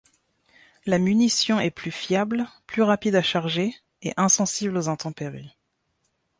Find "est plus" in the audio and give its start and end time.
1.59-1.91